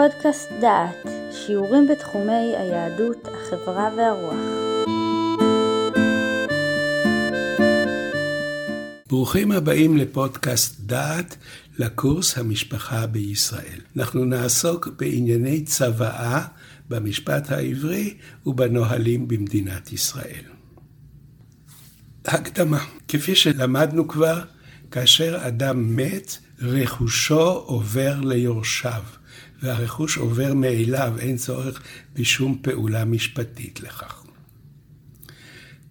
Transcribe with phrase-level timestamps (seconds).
[0.00, 4.34] פודקאסט דעת, שיעורים בתחומי היהדות, החברה והרוח.
[9.08, 11.36] ברוכים הבאים לפודקאסט דעת
[11.78, 13.80] לקורס המשפחה בישראל.
[13.96, 16.46] אנחנו נעסוק בענייני צוואה
[16.88, 18.14] במשפט העברי
[18.46, 20.44] ובנהלים במדינת ישראל.
[22.24, 24.42] הקדמה, כפי שלמדנו כבר,
[24.90, 29.02] כאשר אדם מת, רכושו עובר ליורשיו,
[29.62, 31.82] והרכוש עובר מאליו, אין צורך
[32.14, 34.24] בשום פעולה משפטית לכך.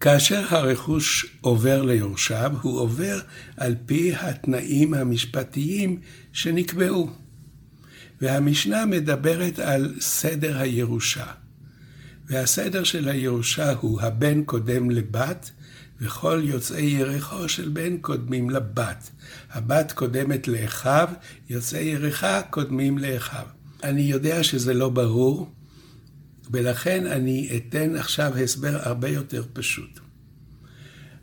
[0.00, 3.20] כאשר הרכוש עובר ליורשיו, הוא עובר
[3.56, 6.00] על פי התנאים המשפטיים
[6.32, 7.10] שנקבעו.
[8.20, 11.26] והמשנה מדברת על סדר הירושה.
[12.26, 15.50] והסדר של הירושה הוא הבן קודם לבת,
[16.00, 19.10] וכל יוצאי ירחו של בן קודמים לבת.
[19.50, 21.08] הבת קודמת לאחיו,
[21.50, 23.59] יוצאי ירחה קודמים לאחיו.
[23.82, 25.50] אני יודע שזה לא ברור,
[26.50, 30.00] ולכן אני אתן עכשיו הסבר הרבה יותר פשוט.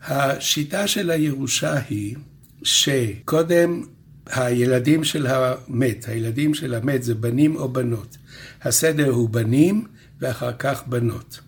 [0.01, 2.15] השיטה של הירושה היא
[2.63, 3.83] שקודם
[4.25, 8.17] הילדים של המת, הילדים של המת זה בנים או בנות.
[8.61, 9.85] הסדר הוא בנים
[10.19, 11.39] ואחר כך בנות.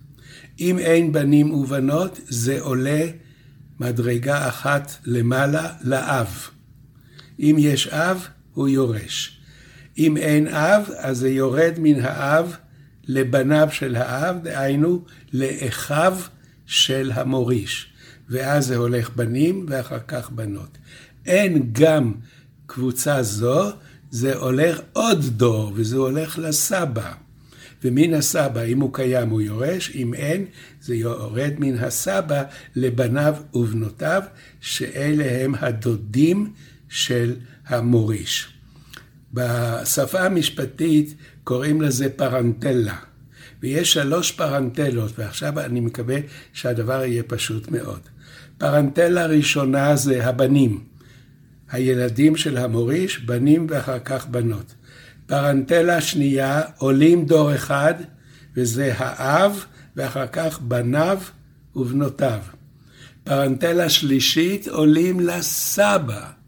[0.59, 3.05] אם אין בנים ובנות, זה עולה
[3.79, 6.49] מדרגה אחת למעלה לאב.
[7.39, 9.38] אם יש אב, הוא יורש.
[9.99, 12.55] אם אין אב, אז זה יורד מן האב
[13.07, 16.17] לבניו של האב, דהיינו לאחיו
[16.65, 17.89] של המוריש.
[18.29, 20.77] ואז זה הולך בנים ואחר כך בנות.
[21.25, 22.13] אין גם
[22.65, 23.71] קבוצה זו,
[24.11, 27.11] זה הולך עוד דור, וזה הולך לסבא.
[27.83, 30.45] ומן הסבא, אם הוא קיים, הוא יורש, אם אין,
[30.81, 32.43] זה יורד מן הסבא
[32.75, 34.23] לבניו ובנותיו,
[34.61, 36.53] שאלה הם הדודים
[36.89, 37.35] של
[37.67, 38.58] המוריש.
[39.33, 42.95] בשפה המשפטית קוראים לזה פרנטלה.
[43.61, 46.17] ויש שלוש פרנטלות, ועכשיו אני מקווה
[46.53, 47.99] שהדבר יהיה פשוט מאוד.
[48.57, 50.83] פרנטלה ראשונה זה הבנים,
[51.71, 54.73] הילדים של המוריש, בנים ואחר כך בנות.
[55.25, 57.93] פרנטלה שנייה, עולים דור אחד,
[58.55, 59.65] וזה האב,
[59.95, 61.19] ואחר כך בניו
[61.75, 62.39] ובנותיו.
[63.23, 66.38] פרנטלה שלישית, עולים לסבא.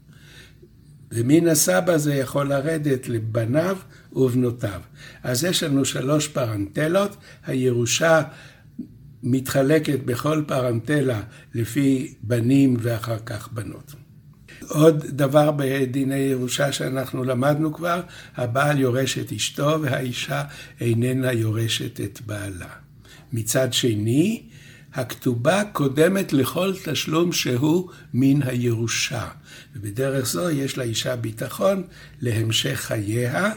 [1.12, 3.76] ומן הסבא זה יכול לרדת לבניו
[4.12, 4.80] ובנותיו.
[5.22, 8.22] אז יש לנו שלוש פרנטלות, הירושה
[9.22, 11.20] מתחלקת בכל פרנטלה
[11.54, 13.94] לפי בנים ואחר כך בנות.
[14.68, 18.00] עוד דבר בדיני ירושה שאנחנו למדנו כבר,
[18.36, 20.42] הבעל יורש את אשתו והאישה
[20.80, 22.68] איננה יורשת את בעלה.
[23.32, 24.42] מצד שני,
[24.94, 29.28] הכתובה קודמת לכל תשלום שהוא מן הירושה.
[29.74, 31.82] ובדרך זו יש לאישה ביטחון
[32.20, 33.52] להמשך חייה,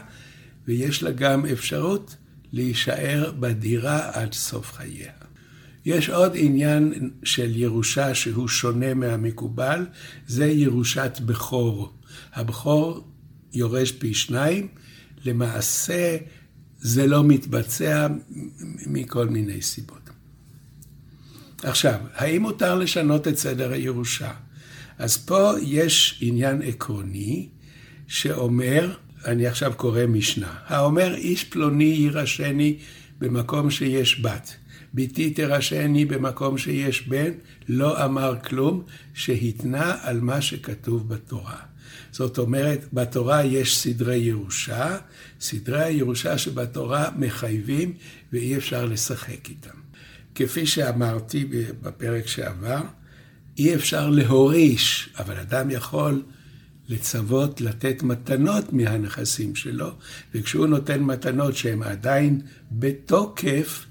[0.68, 2.16] ויש לה גם אפשרות
[2.52, 5.12] להישאר בדירה עד סוף חייה.
[5.84, 9.86] יש עוד עניין של ירושה שהוא שונה מהמקובל,
[10.26, 11.92] זה ירושת בכור.
[12.32, 13.08] הבכור
[13.52, 14.68] יורש פי שניים,
[15.24, 16.16] למעשה
[16.78, 18.06] זה לא מתבצע
[18.86, 20.10] מכל מיני סיבות.
[21.62, 24.32] עכשיו, האם מותר לשנות את סדר הירושה?
[24.98, 27.48] אז פה יש עניין עקרוני
[28.06, 32.78] שאומר, אני עכשיו קורא משנה, האומר איש פלוני יירשני
[33.18, 34.56] במקום שיש בת.
[34.92, 37.30] ביתי תרשני במקום שיש בן,
[37.68, 38.82] לא אמר כלום,
[39.14, 41.56] שהתנה על מה שכתוב בתורה.
[42.12, 44.96] זאת אומרת, בתורה יש סדרי ירושה,
[45.40, 47.92] סדרי הירושה שבתורה מחייבים
[48.32, 49.76] ואי אפשר לשחק איתם.
[50.34, 51.44] כפי שאמרתי
[51.82, 52.80] בפרק שעבר,
[53.58, 56.22] אי אפשר להוריש, אבל אדם יכול
[56.88, 59.90] לצוות לתת מתנות מהנכסים שלו,
[60.34, 62.40] וכשהוא נותן מתנות שהן עדיין
[62.72, 63.86] בתוקף,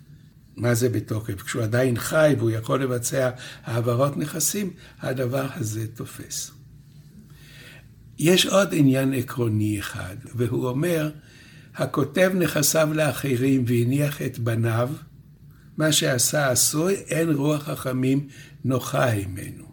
[0.55, 1.41] מה זה בתוקף?
[1.41, 3.29] כשהוא עדיין חי והוא יכול לבצע
[3.63, 6.51] העברות נכסים, הדבר הזה תופס.
[8.19, 11.11] יש עוד עניין עקרוני אחד, והוא אומר,
[11.75, 14.89] הכותב נכסיו לאחרים והניח את בניו,
[15.77, 18.27] מה שעשה עשוי, אין רוח חכמים
[18.65, 19.65] נוחה הימנו.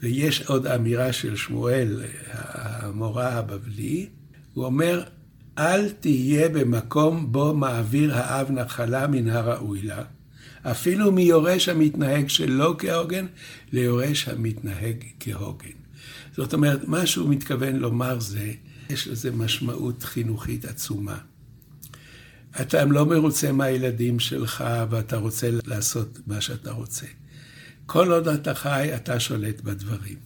[0.00, 4.08] ויש עוד אמירה של שמואל, המורה הבבלי,
[4.54, 5.02] הוא אומר,
[5.58, 10.02] אל תהיה במקום בו מעביר האב נחלה מן הראוי לה,
[10.62, 13.26] אפילו מיורש המתנהג שלא כהוגן,
[13.72, 15.70] ליורש המתנהג כהוגן.
[16.36, 18.52] זאת אומרת, מה שהוא מתכוון לומר זה,
[18.90, 21.18] יש לזה משמעות חינוכית עצומה.
[22.60, 27.06] אתה לא מרוצה מהילדים שלך ואתה רוצה לעשות מה שאתה רוצה.
[27.86, 30.16] כל עוד אתה חי, אתה שולט בדברים.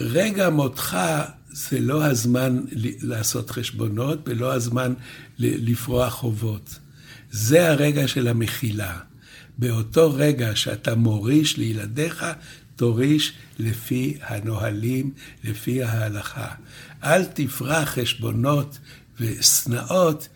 [0.00, 0.98] רגע מותך
[1.50, 2.60] זה לא הזמן
[3.02, 4.94] לעשות חשבונות ולא הזמן
[5.38, 6.78] לפרוע חובות.
[7.30, 8.98] זה הרגע של המחילה.
[9.58, 12.26] באותו רגע שאתה מוריש לילדיך,
[12.76, 15.12] תוריש לפי הנהלים,
[15.44, 16.48] לפי ההלכה.
[17.04, 18.78] אל תפרע חשבונות
[19.20, 20.28] ושנאות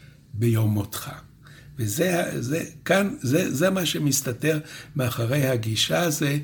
[0.42, 1.10] ביום מותך.
[1.78, 4.58] וזה זה, כאן, זה, זה מה שמסתתר
[4.96, 6.38] מאחורי הגישה הזה,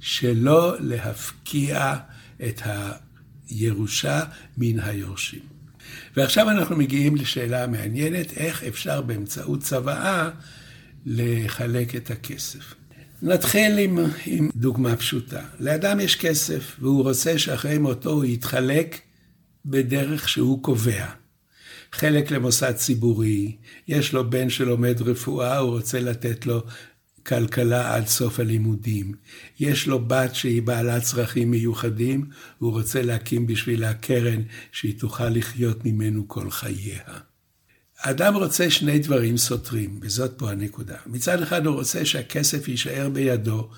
[0.00, 1.96] שלא להפקיע
[2.48, 2.62] את
[3.48, 4.20] הירושה
[4.56, 5.40] מן היורשים.
[6.16, 10.30] ועכשיו אנחנו מגיעים לשאלה המעניינת, איך אפשר באמצעות צוואה
[11.06, 12.74] לחלק את הכסף.
[13.22, 15.42] נתחיל עם, עם דוגמה פשוטה.
[15.60, 19.00] לאדם יש כסף, והוא רוצה שאחרי מותו הוא יתחלק
[19.64, 21.19] בדרך שהוא קובע.
[21.92, 23.56] חלק למוסד ציבורי,
[23.88, 26.62] יש לו בן שלומד רפואה, הוא רוצה לתת לו
[27.26, 29.14] כלכלה עד סוף הלימודים.
[29.60, 32.26] יש לו בת שהיא בעלת צרכים מיוחדים,
[32.60, 34.42] והוא רוצה להקים בשבילה קרן
[34.72, 37.02] שהיא תוכל לחיות ממנו כל חייה.
[38.02, 40.96] אדם רוצה שני דברים סותרים, וזאת פה הנקודה.
[41.06, 43.70] מצד אחד הוא רוצה שהכסף יישאר בידו,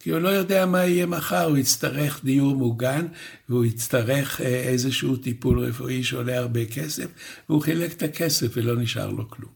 [0.00, 3.06] כי הוא לא יודע מה יהיה מחר, הוא יצטרך דיור מוגן,
[3.48, 7.06] והוא יצטרך אה, איזשהו טיפול רפואי שעולה הרבה כסף,
[7.48, 9.50] והוא חילק את הכסף ולא נשאר לו כלום.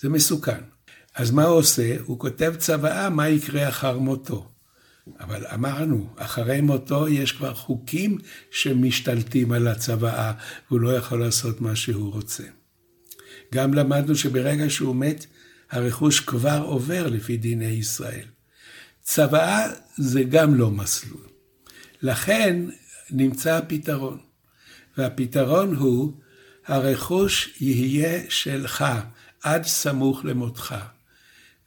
[0.00, 0.60] זה מסוכן.
[1.14, 1.96] אז מה הוא עושה?
[2.04, 4.48] הוא כותב צוואה מה יקרה אחר מותו.
[5.20, 8.18] אבל אמרנו, אחרי מותו יש כבר חוקים
[8.50, 10.32] שמשתלטים על הצוואה,
[10.68, 12.44] והוא לא יכול לעשות מה שהוא רוצה.
[13.54, 15.26] גם למדנו שברגע שהוא מת,
[15.70, 18.33] הרכוש כבר עובר לפי דיני ישראל.
[19.04, 19.66] צוואה
[19.96, 21.26] זה גם לא מסלול.
[22.02, 22.56] לכן
[23.10, 24.18] נמצא הפתרון.
[24.98, 26.12] והפתרון הוא,
[26.66, 28.84] הרכוש יהיה שלך
[29.42, 30.74] עד סמוך למותך,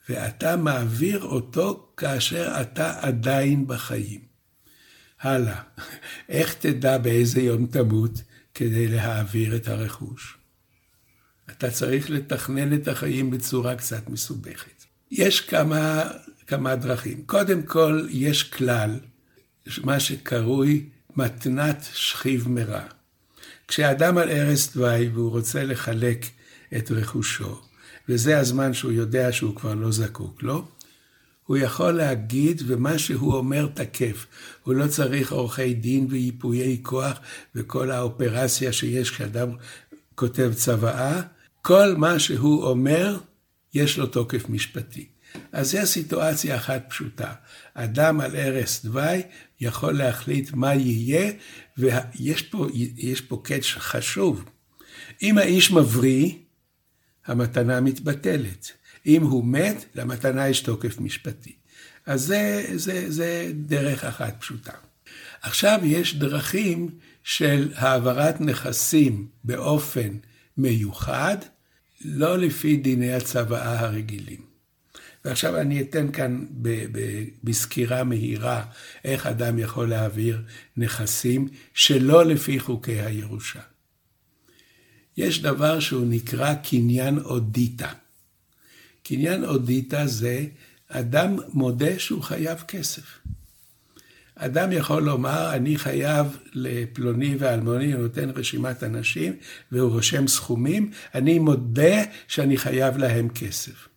[0.09, 4.21] ואתה מעביר אותו כאשר אתה עדיין בחיים.
[5.21, 5.61] הלאה,
[6.29, 8.21] איך תדע באיזה יום תמות
[8.53, 10.37] כדי להעביר את הרכוש?
[11.49, 14.83] אתה צריך לתכנן את החיים בצורה קצת מסובכת.
[15.11, 16.03] יש כמה,
[16.47, 17.23] כמה דרכים.
[17.25, 18.99] קודם כל, יש כלל,
[19.83, 20.85] מה שקרוי
[21.15, 22.83] מתנת שכיב מרע.
[23.67, 26.25] כשאדם על ערש דווי והוא רוצה לחלק
[26.77, 27.61] את רכושו,
[28.09, 30.65] וזה הזמן שהוא יודע שהוא כבר לא זקוק לו,
[31.45, 34.25] הוא יכול להגיד, ומה שהוא אומר תקף.
[34.63, 37.19] הוא לא צריך עורכי דין וייפויי כוח
[37.55, 39.49] וכל האופרציה שיש כשאדם
[40.15, 41.21] כותב צוואה,
[41.61, 43.17] כל מה שהוא אומר,
[43.73, 45.07] יש לו תוקף משפטי.
[45.51, 47.33] אז זו סיטואציה אחת פשוטה.
[47.73, 49.21] אדם על ערש דווי
[49.59, 51.31] יכול להחליט מה יהיה,
[51.77, 52.67] ויש פה,
[53.27, 54.45] פה קאץ' חשוב.
[55.21, 56.31] אם האיש מבריא,
[57.25, 58.71] המתנה מתבטלת.
[59.05, 61.55] אם הוא מת, למתנה יש תוקף משפטי.
[62.05, 64.73] אז זה, זה, זה דרך אחת פשוטה.
[65.41, 66.89] עכשיו יש דרכים
[67.23, 70.17] של העברת נכסים באופן
[70.57, 71.37] מיוחד,
[72.05, 74.46] לא לפי דיני הצוואה הרגילים.
[75.27, 76.45] ועכשיו אני אתן כאן
[77.43, 78.63] בסקירה מהירה
[79.03, 80.41] איך אדם יכול להעביר
[80.77, 83.59] נכסים שלא לפי חוקי הירושה.
[85.17, 87.91] יש דבר שהוא נקרא קניין אודיטה.
[89.03, 90.45] קניין אודיטה זה
[90.89, 93.19] אדם מודה שהוא חייב כסף.
[94.35, 99.35] אדם יכול לומר, אני חייב לפלוני ואלמוני, הוא נותן רשימת אנשים
[99.71, 103.87] והוא רושם סכומים, אני מודה שאני חייב להם כסף.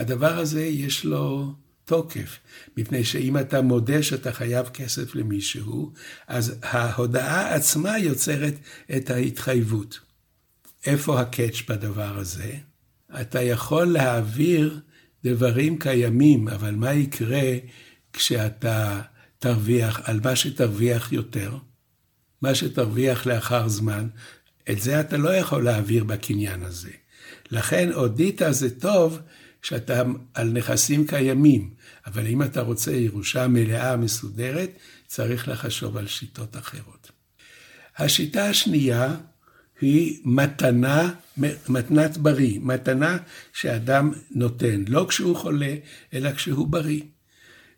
[0.00, 1.54] הדבר הזה יש לו
[1.84, 2.38] תוקף,
[2.76, 5.92] מפני שאם אתה מודה שאתה חייב כסף למישהו,
[6.28, 8.54] אז ההודעה עצמה יוצרת
[8.96, 9.98] את ההתחייבות.
[10.86, 12.52] איפה הקאץ' בדבר הזה?
[13.20, 14.80] אתה יכול להעביר
[15.24, 17.52] דברים קיימים, אבל מה יקרה
[18.12, 19.00] כשאתה
[19.38, 21.56] תרוויח על מה שתרוויח יותר,
[22.42, 24.08] מה שתרוויח לאחר זמן,
[24.70, 26.90] את זה אתה לא יכול להעביר בקניין הזה.
[27.50, 29.20] לכן אודיטה זה טוב
[29.62, 30.02] שאתה
[30.34, 31.70] על נכסים קיימים,
[32.06, 34.70] אבל אם אתה רוצה ירושה מלאה מסודרת,
[35.06, 37.10] צריך לחשוב על שיטות אחרות.
[37.96, 39.16] השיטה השנייה
[39.80, 41.12] היא מתנה,
[41.68, 43.16] מתנת בריא, מתנה
[43.52, 45.74] שאדם נותן, לא כשהוא חולה,
[46.14, 47.02] אלא כשהוא בריא.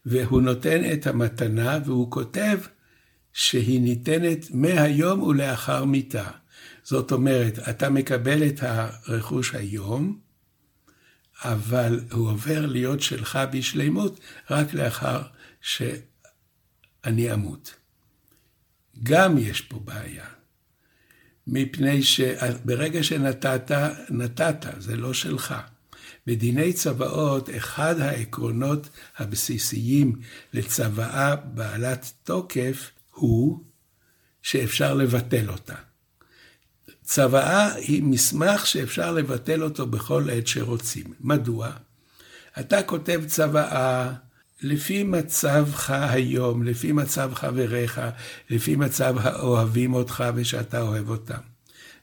[0.07, 2.59] והוא נותן את המתנה והוא כותב
[3.33, 6.31] שהיא ניתנת מהיום ולאחר מיתה.
[6.83, 10.19] זאת אומרת, אתה מקבל את הרכוש היום,
[11.45, 14.21] אבל הוא עובר להיות שלך בשלימות
[14.51, 15.23] רק לאחר
[15.61, 17.75] שאני אמות.
[19.03, 20.27] גם יש פה בעיה,
[21.47, 23.71] מפני שברגע שנתת,
[24.11, 25.55] נתת, זה לא שלך.
[26.27, 30.21] בדיני צוואות, אחד העקרונות הבסיסיים
[30.53, 33.65] לצוואה בעלת תוקף הוא
[34.43, 35.92] שאפשר לבטל אותה.
[37.14, 41.04] צוואה היא מסמך שאפשר לבטל אותו בכל עת שרוצים.
[41.21, 41.71] מדוע?
[42.61, 44.12] אתה כותב צוואה
[44.62, 48.00] לפי מצבך היום, לפי מצב חבריך,
[48.50, 51.38] לפי מצב האוהבים אותך ושאתה אוהב אותם.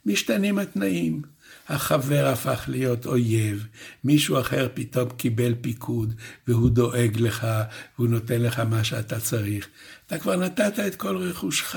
[0.05, 1.21] משתנים התנאים.
[1.69, 3.67] החבר הפך להיות אויב,
[4.03, 6.13] מישהו אחר פתאום קיבל פיקוד,
[6.47, 7.47] והוא דואג לך,
[7.95, 9.67] והוא נותן לך מה שאתה צריך.
[10.07, 11.75] אתה כבר נתת את כל רכושך,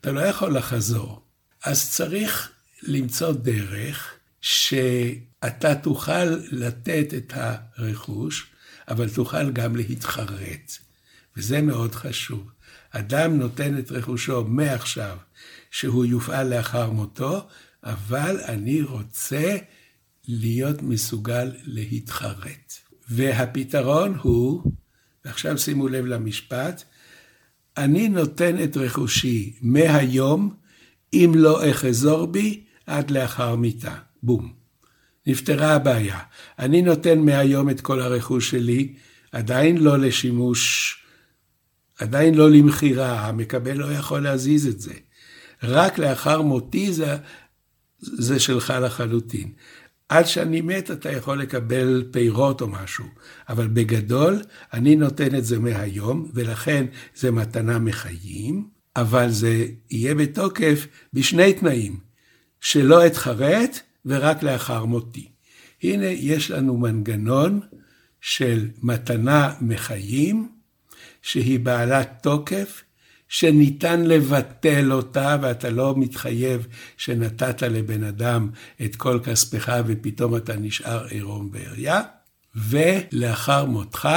[0.00, 1.22] אתה לא יכול לחזור.
[1.64, 2.50] אז צריך
[2.82, 8.50] למצוא דרך שאתה תוכל לתת את הרכוש,
[8.88, 10.78] אבל תוכל גם להתחרט.
[11.36, 12.50] וזה מאוד חשוב.
[12.90, 15.16] אדם נותן את רכושו מעכשיו,
[15.70, 17.46] שהוא יופעל לאחר מותו,
[17.84, 19.56] אבל אני רוצה
[20.28, 22.72] להיות מסוגל להתחרט.
[23.08, 24.72] והפתרון הוא,
[25.24, 26.82] ועכשיו שימו לב למשפט,
[27.76, 30.54] אני נותן את רכושי מהיום,
[31.12, 33.94] אם לא אחזור בי, עד לאחר מיתה.
[34.22, 34.52] בום.
[35.26, 36.18] נפתרה הבעיה.
[36.58, 38.94] אני נותן מהיום את כל הרכוש שלי,
[39.32, 40.96] עדיין לא לשימוש,
[41.98, 44.92] עדיין לא למכירה, המקבל לא יכול להזיז את זה.
[45.62, 47.16] רק לאחר מותי זה,
[47.98, 49.52] זה שלך לחלוטין.
[50.08, 53.04] עד שאני מת אתה יכול לקבל פירות או משהו,
[53.48, 54.42] אבל בגדול
[54.72, 62.09] אני נותן את זה מהיום, ולכן זה מתנה מחיים, אבל זה יהיה בתוקף בשני תנאים,
[62.60, 65.28] שלא אתחרט ורק לאחר מותי.
[65.82, 67.60] הנה יש לנו מנגנון
[68.20, 70.48] של מתנה מחיים,
[71.22, 72.82] שהיא בעלת תוקף,
[73.28, 78.50] שניתן לבטל אותה, ואתה לא מתחייב שנתת לבן אדם
[78.84, 82.02] את כל כספך ופתאום אתה נשאר עירום בעריה,
[82.56, 84.08] ולאחר מותך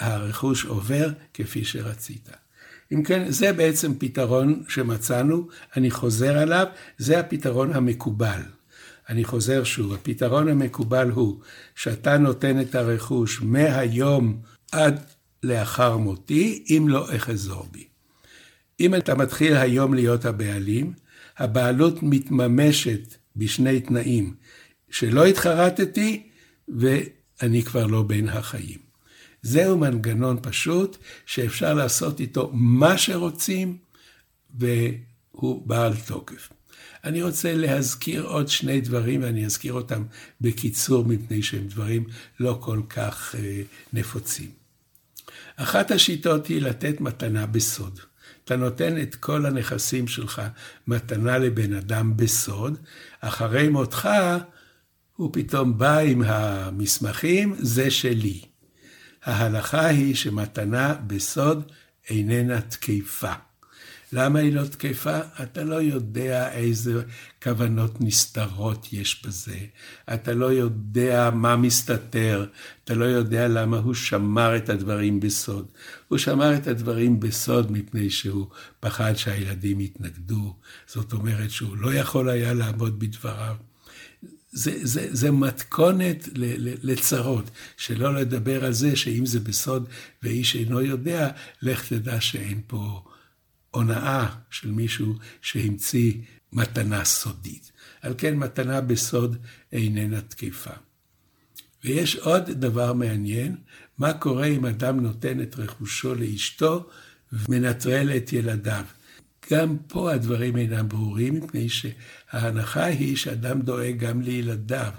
[0.00, 2.43] הרכוש עובר כפי שרצית.
[2.94, 6.66] אם כן, זה בעצם פתרון שמצאנו, אני חוזר עליו,
[6.98, 8.40] זה הפתרון המקובל.
[9.08, 11.40] אני חוזר שוב, הפתרון המקובל הוא
[11.74, 14.40] שאתה נותן את הרכוש מהיום
[14.72, 15.00] עד
[15.42, 17.84] לאחר מותי, אם לא אחזור בי.
[18.80, 20.92] אם אתה מתחיל היום להיות הבעלים,
[21.38, 24.34] הבעלות מתממשת בשני תנאים,
[24.90, 26.28] שלא התחרטתי
[26.68, 28.83] ואני כבר לא בין החיים.
[29.44, 30.96] זהו מנגנון פשוט
[31.26, 33.76] שאפשר לעשות איתו מה שרוצים
[34.58, 36.48] והוא בעל תוקף.
[37.04, 40.04] אני רוצה להזכיר עוד שני דברים, ואני אזכיר אותם
[40.40, 42.04] בקיצור, מפני שהם דברים
[42.40, 44.50] לא כל כך אה, נפוצים.
[45.56, 48.00] אחת השיטות היא לתת מתנה בסוד.
[48.44, 50.42] אתה נותן את כל הנכסים שלך
[50.86, 52.78] מתנה לבן אדם בסוד,
[53.20, 54.08] אחרי מותך
[55.16, 58.53] הוא פתאום בא עם המסמכים, זה שלי.
[59.24, 61.72] ההלכה היא שמתנה בסוד
[62.10, 63.32] איננה תקפה.
[64.12, 65.18] למה היא לא תקפה?
[65.42, 67.02] אתה לא יודע איזה
[67.42, 69.58] כוונות נסתרות יש בזה.
[70.14, 72.46] אתה לא יודע מה מסתתר.
[72.84, 75.66] אתה לא יודע למה הוא שמר את הדברים בסוד.
[76.08, 78.46] הוא שמר את הדברים בסוד מפני שהוא
[78.80, 80.56] פחד שהילדים יתנגדו.
[80.86, 83.56] זאת אומרת שהוא לא יכול היה לעמוד בדבריו.
[84.54, 86.28] זה, זה, זה מתכונת
[86.82, 89.88] לצרות, שלא לדבר על זה שאם זה בסוד
[90.22, 91.30] ואיש אינו יודע,
[91.62, 93.02] לך תדע שאין פה
[93.70, 96.12] הונאה של מישהו שהמציא
[96.52, 97.72] מתנה סודית.
[98.02, 99.36] על כן מתנה בסוד
[99.72, 100.74] איננה תקיפה.
[101.84, 103.56] ויש עוד דבר מעניין,
[103.98, 106.88] מה קורה אם אדם נותן את רכושו לאשתו
[107.32, 108.84] ומנטרל את ילדיו.
[109.50, 114.92] גם פה הדברים אינם ברורים, מפני שההנחה היא שאדם דואג גם לילדיו,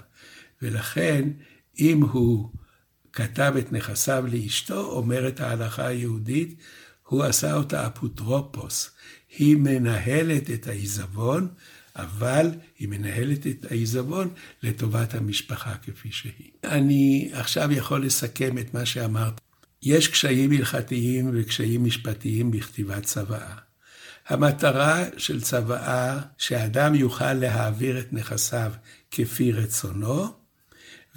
[0.62, 1.28] ולכן
[1.78, 2.50] אם הוא
[3.12, 6.56] כתב את נכסיו לאשתו, אומרת ההלכה היהודית,
[7.02, 8.90] הוא עשה אותה אפוטרופוס.
[9.38, 11.48] היא מנהלת את העיזבון,
[11.96, 14.28] אבל היא מנהלת את העיזבון
[14.62, 16.50] לטובת המשפחה כפי שהיא.
[16.64, 19.40] אני עכשיו יכול לסכם את מה שאמרת.
[19.82, 23.65] יש קשיים הלכתיים וקשיים משפטיים בכתיבת צוואה.
[24.28, 28.72] המטרה של צוואה שאדם יוכל להעביר את נכסיו
[29.10, 30.26] כפי רצונו,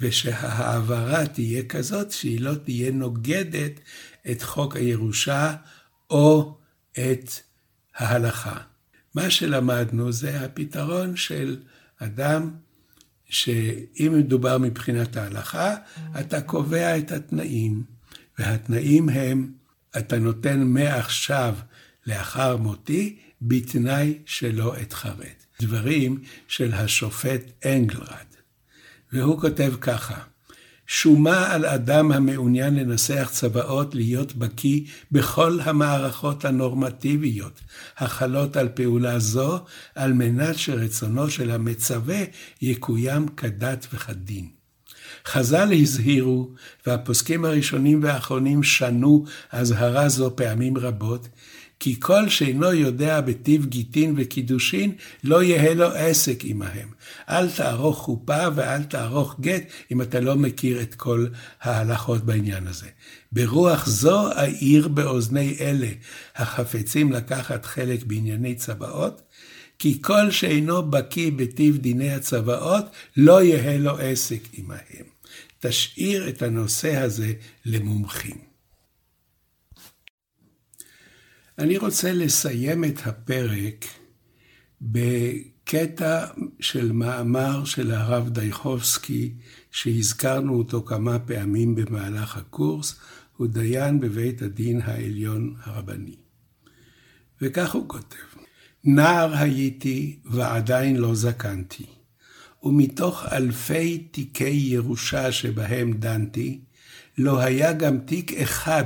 [0.00, 3.80] ושההעברה תהיה כזאת שהיא לא תהיה נוגדת
[4.30, 5.54] את חוק הירושה
[6.10, 6.58] או
[6.92, 7.30] את
[7.96, 8.56] ההלכה.
[9.14, 11.56] מה שלמדנו זה הפתרון של
[11.98, 12.50] אדם
[13.28, 15.74] שאם מדובר מבחינת ההלכה,
[16.20, 17.84] אתה קובע את התנאים,
[18.38, 19.52] והתנאים הם,
[19.98, 21.54] אתה נותן מעכשיו
[22.06, 25.44] לאחר מותי, בתנאי שלא אתחרט.
[25.60, 28.30] דברים של השופט אנגלרד.
[29.12, 30.20] והוא כותב ככה,
[30.86, 34.80] שומה על אדם המעוניין לנסח צוואות להיות בקיא
[35.12, 37.60] בכל המערכות הנורמטיביות
[37.98, 39.58] החלות על פעולה זו,
[39.94, 42.20] על מנת שרצונו של המצווה
[42.62, 44.48] יקוים כדת וכדין.
[45.26, 46.50] חז"ל הזהירו,
[46.86, 51.28] והפוסקים הראשונים והאחרונים שנו אזהרה זו פעמים רבות,
[51.80, 54.92] כי כל שאינו יודע בטיב גיטין וקידושין,
[55.24, 56.88] לא יהא לו עסק עמהם.
[57.28, 61.26] אל תערוך חופה ואל תערוך גט, אם אתה לא מכיר את כל
[61.62, 62.86] ההלכות בעניין הזה.
[63.32, 65.88] ברוח זו אעיר באוזני אלה
[66.36, 69.22] החפצים לקחת חלק בענייני צבאות,
[69.78, 72.84] כי כל שאינו בקיא בטיב דיני הצבאות,
[73.16, 75.06] לא יהא לו עסק עמהם.
[75.60, 77.32] תשאיר את הנושא הזה
[77.66, 78.49] למומחים.
[81.60, 83.84] אני רוצה לסיים את הפרק
[84.82, 86.26] בקטע
[86.60, 89.34] של מאמר של הרב דייחובסקי,
[89.70, 93.00] שהזכרנו אותו כמה פעמים במהלך הקורס,
[93.36, 96.16] הוא דיין בבית הדין העליון הרבני.
[97.42, 98.40] וכך הוא כותב:
[98.84, 101.86] נער הייתי ועדיין לא זקנתי,
[102.62, 106.60] ומתוך אלפי תיקי ירושה שבהם דנתי,
[107.18, 108.84] לא היה גם תיק אחד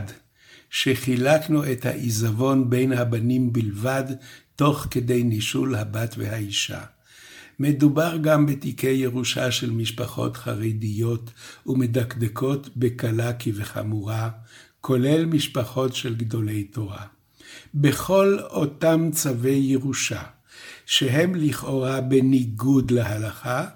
[0.76, 4.04] שחילקנו את העיזבון בין הבנים בלבד,
[4.56, 6.80] תוך כדי נישול הבת והאישה.
[7.58, 11.30] מדובר גם בתיקי ירושה של משפחות חרדיות
[11.66, 14.30] ומדקדקות בקלה כבחמורה,
[14.80, 17.06] כולל משפחות של גדולי תורה.
[17.74, 20.22] בכל אותם צווי ירושה,
[20.86, 23.66] שהם לכאורה בניגוד להלכה,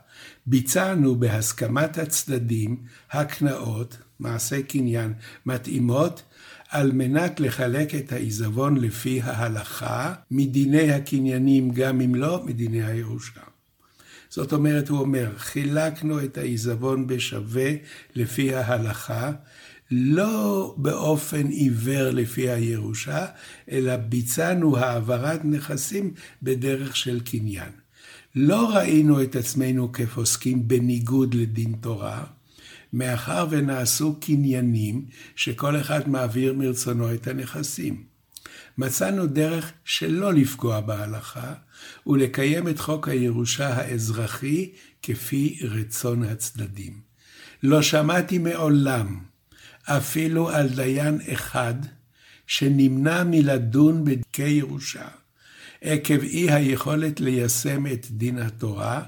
[0.47, 2.77] ביצענו בהסכמת הצדדים
[3.11, 5.13] הקנאות, מעשה קניין,
[5.47, 6.23] מתאימות
[6.71, 13.41] על מנת לחלק את העיזבון לפי ההלכה, מדיני הקניינים גם אם לא מדיני הירושה.
[14.31, 17.71] זאת אומרת, הוא אומר, חילקנו את העיזבון בשווה
[18.15, 19.33] לפי ההלכה,
[19.91, 23.27] לא באופן עיוור לפי הירושה,
[23.71, 27.71] אלא ביצענו העברת נכסים בדרך של קניין.
[28.35, 32.25] לא ראינו את עצמנו כפוסקים בניגוד לדין תורה,
[32.93, 35.05] מאחר ונעשו קניינים
[35.37, 38.03] שכל אחד מעביר מרצונו את הנכסים.
[38.79, 41.55] מצאנו דרך שלא לפגוע בהלכה
[42.07, 44.71] ולקיים את חוק הירושה האזרחי
[45.03, 47.01] כפי רצון הצדדים.
[47.63, 49.21] לא שמעתי מעולם
[49.85, 51.75] אפילו על דיין אחד
[52.47, 55.09] שנמנע מלדון בדקי ירושה
[55.81, 59.03] עקב אי היכולת ליישם את דין התורה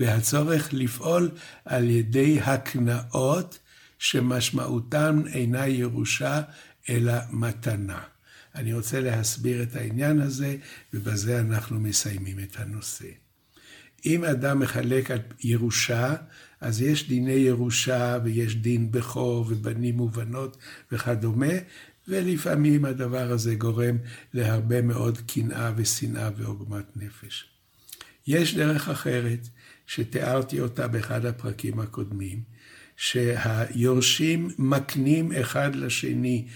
[0.00, 1.30] והצורך לפעול
[1.64, 3.58] על ידי הקנאות
[3.98, 6.42] שמשמעותן אינה ירושה
[6.88, 8.02] אלא מתנה.
[8.54, 10.56] אני רוצה להסביר את העניין הזה,
[10.94, 13.08] ובזה אנחנו מסיימים את הנושא.
[14.06, 16.14] אם אדם מחלק על ירושה,
[16.60, 20.56] אז יש דיני ירושה ויש דין בכור ובנים ובנות
[20.92, 21.52] וכדומה,
[22.08, 23.96] ולפעמים הדבר הזה גורם
[24.34, 27.44] להרבה מאוד קנאה ושנאה ועוגמת נפש.
[28.26, 29.48] יש דרך אחרת,
[29.90, 32.42] שתיארתי אותה באחד הפרקים הקודמים,
[32.96, 36.46] שהיורשים מקנים אחד לשני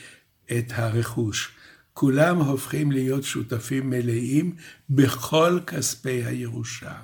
[0.52, 1.52] את הרכוש.
[1.92, 4.56] כולם הופכים להיות שותפים מלאים
[4.90, 6.94] בכל כספי הירושה.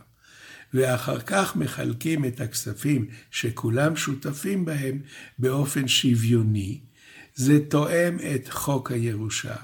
[0.75, 5.01] ואחר כך מחלקים את הכספים שכולם שותפים בהם
[5.39, 6.81] באופן שוויוני,
[7.41, 9.55] זה תואם את חוק הירושה,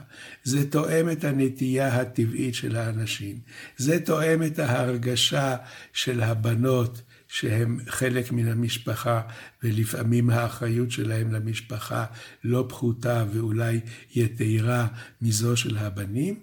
[0.44, 3.38] זה תואם את הנטייה הטבעית של האנשים,
[3.76, 5.56] זה תואם את ההרגשה
[5.92, 9.20] של הבנות שהן חלק מן המשפחה,
[9.62, 12.04] ולפעמים האחריות שלהם למשפחה
[12.44, 13.80] לא פחותה ואולי
[14.14, 14.86] יתרה
[15.22, 16.40] מזו של הבנים,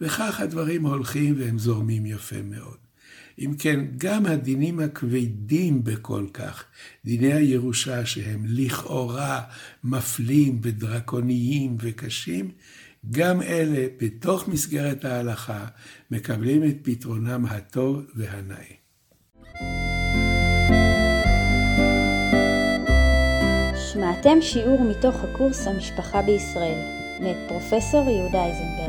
[0.00, 2.81] וכך הדברים הולכים והם זורמים יפה מאוד.
[3.38, 6.64] אם כן, גם הדינים הכבדים בכל כך,
[7.04, 9.40] דיני הירושה שהם לכאורה
[9.84, 12.50] מפלים ודרקוניים וקשים,
[13.10, 15.66] גם אלה בתוך מסגרת ההלכה
[16.10, 18.82] מקבלים את פתרונם הטוב והנאה.
[23.92, 26.78] שמעתם שיעור מתוך הקורס המשפחה בישראל,
[27.20, 28.81] מאת פרופסור יהודה איזנברג.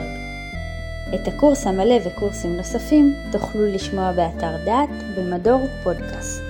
[1.15, 6.43] את הקורס המלא וקורסים נוספים תוכלו לשמוע באתר דעת במדור פודקאסט.